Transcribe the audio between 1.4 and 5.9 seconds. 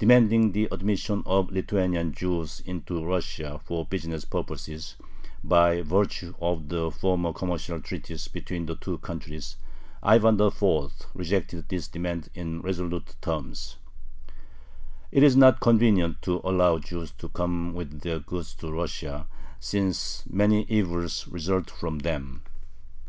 Lithuanian Jews into Russia for business purposes, by